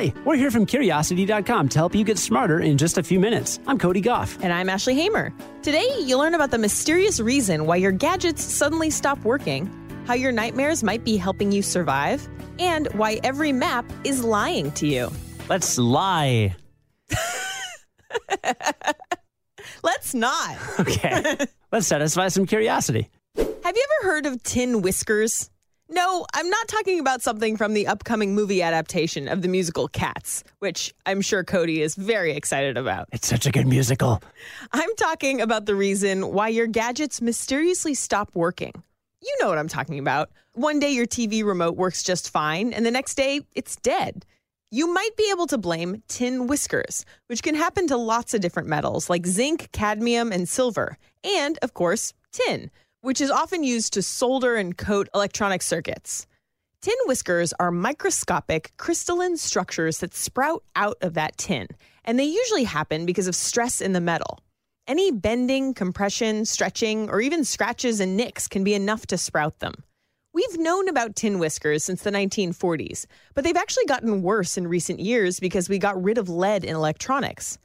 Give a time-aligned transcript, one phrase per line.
[0.00, 3.60] Hi, we're here from Curiosity.com to help you get smarter in just a few minutes.
[3.66, 4.38] I'm Cody Gough.
[4.42, 5.30] And I'm Ashley Hamer.
[5.62, 9.68] Today, you'll learn about the mysterious reason why your gadgets suddenly stop working,
[10.06, 12.26] how your nightmares might be helping you survive,
[12.58, 15.12] and why every map is lying to you.
[15.50, 16.56] Let's lie.
[19.82, 20.56] Let's not.
[20.80, 21.36] Okay,
[21.72, 23.10] let's satisfy some curiosity.
[23.36, 25.49] Have you ever heard of tin whiskers?
[25.92, 30.44] No, I'm not talking about something from the upcoming movie adaptation of the musical Cats,
[30.60, 33.08] which I'm sure Cody is very excited about.
[33.10, 34.22] It's such a good musical.
[34.72, 38.72] I'm talking about the reason why your gadgets mysteriously stop working.
[39.20, 40.30] You know what I'm talking about.
[40.52, 44.24] One day your TV remote works just fine, and the next day it's dead.
[44.70, 48.68] You might be able to blame tin whiskers, which can happen to lots of different
[48.68, 52.70] metals like zinc, cadmium, and silver, and, of course, tin
[53.02, 56.26] which is often used to solder and coat electronic circuits.
[56.82, 61.66] Tin whiskers are microscopic crystalline structures that sprout out of that tin,
[62.04, 64.40] and they usually happen because of stress in the metal.
[64.86, 69.74] Any bending, compression, stretching, or even scratches and nicks can be enough to sprout them.
[70.32, 75.00] We've known about tin whiskers since the 1940s, but they've actually gotten worse in recent
[75.00, 77.58] years because we got rid of lead in electronics.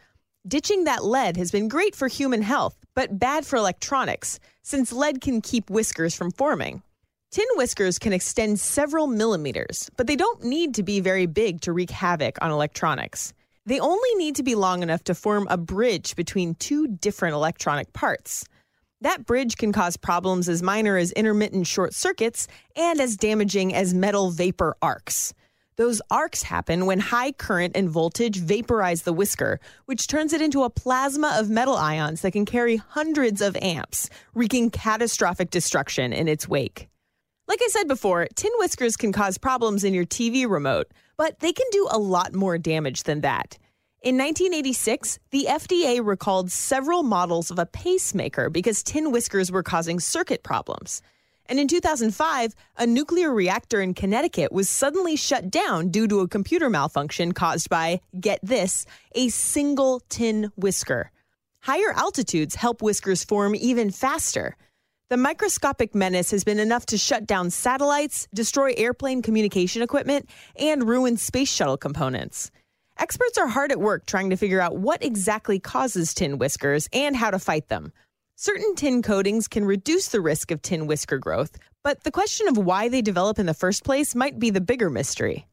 [0.48, 5.20] Ditching that lead has been great for human health, but bad for electronics, since lead
[5.20, 6.84] can keep whiskers from forming.
[7.32, 11.74] Tin whiskers can extend several millimeters, but they don't need to be very big to
[11.74, 13.34] wreak havoc on electronics.
[13.66, 17.92] They only need to be long enough to form a bridge between two different electronic
[17.94, 18.46] parts.
[19.02, 23.96] That bridge can cause problems as minor as intermittent short circuits and as damaging as
[23.96, 25.34] metal vapor arcs.
[25.78, 30.64] Those arcs happen when high current and voltage vaporize the whisker, which turns it into
[30.64, 36.30] a plasma of metal ions that can carry hundreds of amps, wreaking catastrophic destruction in
[36.30, 36.88] its wake.
[37.48, 41.52] Like I said before, tin whiskers can cause problems in your TV remote, but they
[41.52, 43.58] can do a lot more damage than that.
[44.02, 50.00] In 1986, the FDA recalled several models of a pacemaker because tin whiskers were causing
[50.00, 51.02] circuit problems.
[51.48, 56.28] And in 2005, a nuclear reactor in Connecticut was suddenly shut down due to a
[56.28, 61.12] computer malfunction caused by, get this, a single tin whisker.
[61.62, 64.56] Higher altitudes help whiskers form even faster.
[65.10, 70.88] The microscopic menace has been enough to shut down satellites, destroy airplane communication equipment, and
[70.88, 72.50] ruin space shuttle components.
[72.98, 77.16] Experts are hard at work trying to figure out what exactly causes tin whiskers and
[77.16, 77.92] how to fight them.
[78.38, 82.58] Certain tin coatings can reduce the risk of tin whisker growth, but the question of
[82.58, 85.48] why they develop in the first place might be the bigger mystery.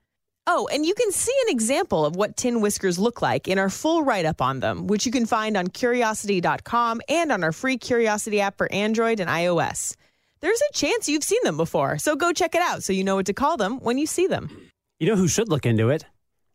[0.48, 3.70] Oh, and you can see an example of what tin whiskers look like in our
[3.70, 7.78] full write up on them, which you can find on curiosity.com and on our free
[7.78, 9.94] Curiosity app for Android and iOS.
[10.40, 13.14] There's a chance you've seen them before, so go check it out so you know
[13.14, 14.50] what to call them when you see them.
[14.98, 16.04] You know who should look into it?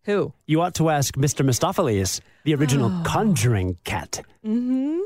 [0.03, 0.33] Who?
[0.45, 1.45] You ought to ask Mr.
[1.45, 4.23] Mistoffelees, the original conjuring cat.
[4.45, 4.99] Mm-hmm.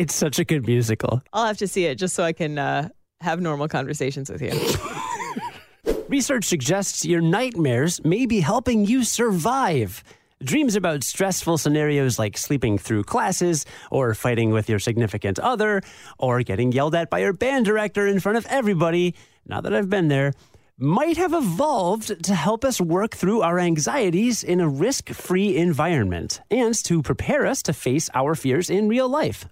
[0.00, 1.20] It's such a good musical.
[1.30, 2.88] I'll have to see it just so I can uh,
[3.20, 4.58] have normal conversations with you.
[6.08, 10.02] Research suggests your nightmares may be helping you survive.
[10.42, 15.82] Dreams about stressful scenarios like sleeping through classes, or fighting with your significant other,
[16.18, 19.14] or getting yelled at by your band director in front of everybody,
[19.46, 20.32] now that I've been there,
[20.78, 26.40] might have evolved to help us work through our anxieties in a risk free environment
[26.50, 29.46] and to prepare us to face our fears in real life.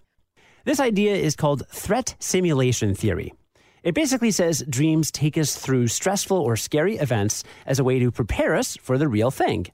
[0.69, 3.33] This idea is called threat simulation theory.
[3.83, 8.11] It basically says dreams take us through stressful or scary events as a way to
[8.11, 9.69] prepare us for the real thing.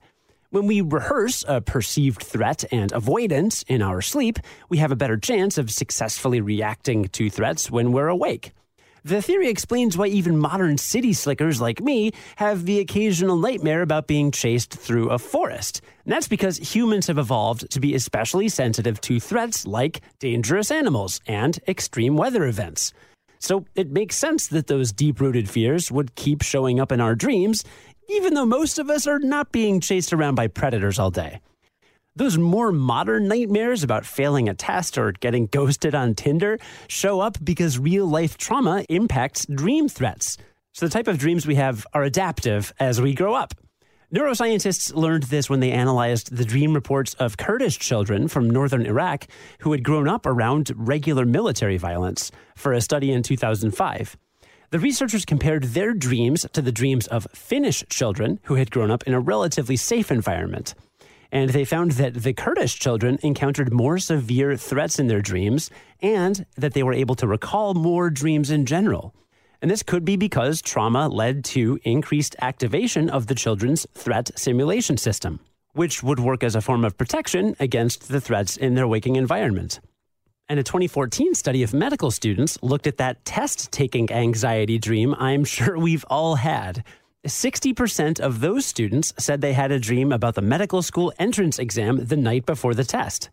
[0.50, 4.38] When we rehearse a perceived threat and avoidance in our sleep,
[4.68, 8.52] we have a better chance of successfully reacting to threats when we're awake.
[9.06, 14.06] The theory explains why even modern city slickers like me have the occasional nightmare about
[14.06, 15.82] being chased through a forest.
[16.04, 21.20] And that's because humans have evolved to be especially sensitive to threats like dangerous animals
[21.26, 22.94] and extreme weather events.
[23.40, 27.14] So it makes sense that those deep rooted fears would keep showing up in our
[27.14, 27.62] dreams,
[28.08, 31.40] even though most of us are not being chased around by predators all day.
[32.16, 37.38] Those more modern nightmares about failing a test or getting ghosted on Tinder show up
[37.42, 40.38] because real life trauma impacts dream threats.
[40.74, 43.54] So the type of dreams we have are adaptive as we grow up.
[44.14, 49.26] Neuroscientists learned this when they analyzed the dream reports of Kurdish children from northern Iraq
[49.58, 54.16] who had grown up around regular military violence for a study in 2005.
[54.70, 59.02] The researchers compared their dreams to the dreams of Finnish children who had grown up
[59.02, 60.74] in a relatively safe environment
[61.34, 65.68] and they found that the Kurdish children encountered more severe threats in their dreams
[66.00, 69.12] and that they were able to recall more dreams in general.
[69.60, 74.96] And this could be because trauma led to increased activation of the children's threat simulation
[74.96, 75.40] system,
[75.72, 79.80] which would work as a form of protection against the threats in their waking environment.
[80.48, 85.44] And a 2014 study of medical students looked at that test taking anxiety dream I'm
[85.44, 86.84] sure we've all had.
[87.24, 92.04] 60% of those students said they had a dream about the medical school entrance exam
[92.04, 93.30] the night before the test.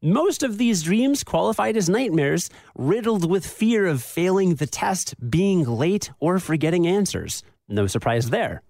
[0.00, 5.64] Most of these dreams qualified as nightmares, riddled with fear of failing the test, being
[5.64, 7.42] late, or forgetting answers.
[7.68, 8.62] No surprise there.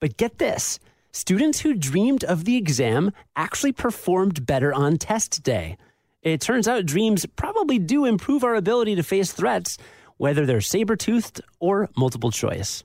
[0.00, 0.78] But get this
[1.12, 5.76] students who dreamed of the exam actually performed better on test day.
[6.22, 9.76] It turns out dreams probably do improve our ability to face threats,
[10.18, 12.84] whether they're saber toothed or multiple choice.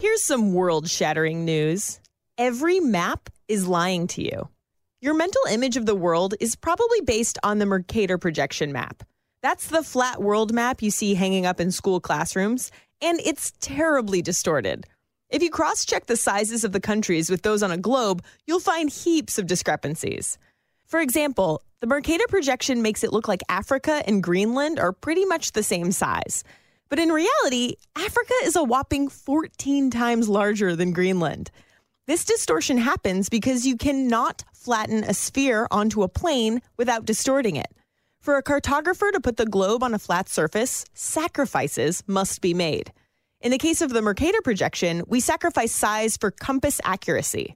[0.00, 1.98] Here's some world shattering news
[2.38, 4.48] every map is lying to you.
[5.00, 9.02] Your mental image of the world is probably based on the Mercator projection map.
[9.42, 12.70] That's the flat world map you see hanging up in school classrooms,
[13.02, 14.86] and it's terribly distorted.
[15.30, 18.60] If you cross check the sizes of the countries with those on a globe, you'll
[18.60, 20.38] find heaps of discrepancies.
[20.86, 25.52] For example, the Mercator projection makes it look like Africa and Greenland are pretty much
[25.52, 26.44] the same size.
[26.88, 31.50] But in reality, Africa is a whopping 14 times larger than Greenland.
[32.06, 37.74] This distortion happens because you cannot flatten a sphere onto a plane without distorting it.
[38.20, 42.92] For a cartographer to put the globe on a flat surface, sacrifices must be made.
[43.40, 47.54] In the case of the Mercator projection, we sacrifice size for compass accuracy.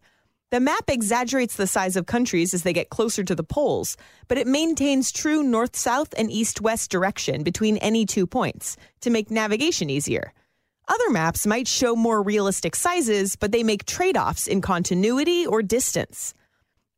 [0.52, 3.96] The map exaggerates the size of countries as they get closer to the poles,
[4.28, 9.08] but it maintains true north south and east west direction between any two points to
[9.08, 10.34] make navigation easier.
[10.88, 15.62] Other maps might show more realistic sizes, but they make trade offs in continuity or
[15.62, 16.34] distance.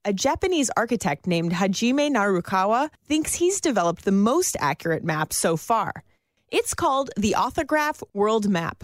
[0.05, 6.03] A Japanese architect named Hajime Narukawa thinks he's developed the most accurate map so far.
[6.49, 8.83] It's called the AuthaGraph World Map.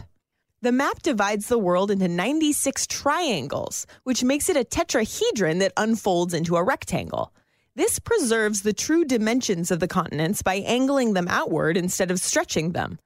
[0.62, 6.34] The map divides the world into 96 triangles, which makes it a tetrahedron that unfolds
[6.34, 7.32] into a rectangle.
[7.76, 12.72] This preserves the true dimensions of the continents by angling them outward instead of stretching
[12.72, 12.98] them.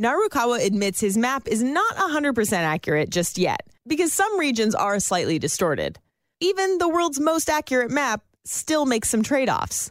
[0.00, 5.38] Narukawa admits his map is not 100% accurate just yet, because some regions are slightly
[5.38, 5.98] distorted.
[6.40, 9.90] Even the world's most accurate map still makes some trade offs.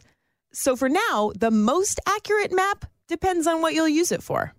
[0.52, 4.54] So for now, the most accurate map depends on what you'll use it for.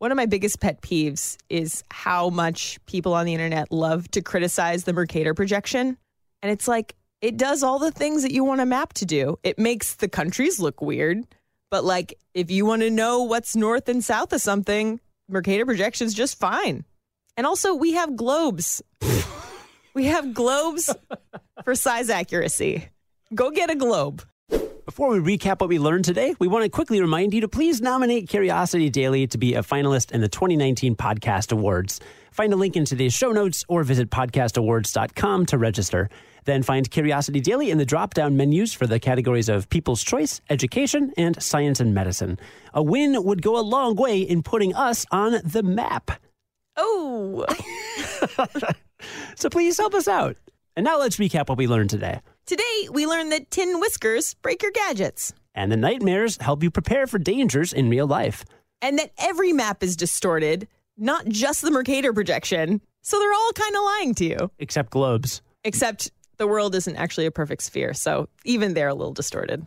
[0.00, 4.22] One of my biggest pet peeves is how much people on the internet love to
[4.22, 5.98] criticize the Mercator projection.
[6.40, 9.38] And it's like, it does all the things that you want a map to do.
[9.42, 11.26] It makes the countries look weird.
[11.70, 16.14] But like, if you want to know what's north and south of something, Mercator projection's
[16.14, 16.86] just fine.
[17.36, 18.80] And also, we have globes.
[19.92, 20.94] we have globes
[21.62, 22.88] for size accuracy.
[23.34, 24.22] Go get a globe.
[24.90, 27.80] Before we recap what we learned today, we want to quickly remind you to please
[27.80, 32.00] nominate Curiosity Daily to be a finalist in the 2019 Podcast Awards.
[32.32, 36.10] Find a link in today's show notes or visit podcastawards.com to register.
[36.44, 40.40] Then find Curiosity Daily in the drop down menus for the categories of People's Choice,
[40.50, 42.36] Education, and Science and Medicine.
[42.74, 46.10] A win would go a long way in putting us on the map.
[46.76, 47.46] Oh.
[49.36, 50.36] So please help us out.
[50.76, 52.20] And now let's recap what we learned today.
[52.50, 57.06] Today, we learned that tin whiskers break your gadgets, And the nightmares help you prepare
[57.06, 58.44] for dangers in real life.
[58.82, 60.66] and that every map is distorted,
[60.96, 62.80] not just the Mercator projection.
[63.02, 64.50] So they're all kind of lying to you.
[64.58, 65.42] Except globes.
[65.62, 69.64] Except the world isn't actually a perfect sphere, so even they're a little distorted.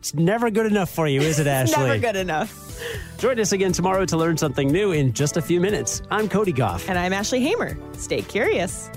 [0.00, 1.86] It's never good enough for you, is it, Ashley?
[1.86, 2.78] Never good enough.
[3.16, 6.02] Join us again tomorrow to learn something new in just a few minutes.
[6.10, 6.86] I'm Cody Gough.
[6.90, 7.78] And I'm Ashley Hamer.
[7.94, 8.90] Stay curious.